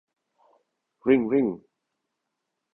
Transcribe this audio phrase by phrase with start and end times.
[1.07, 1.61] Ring Ring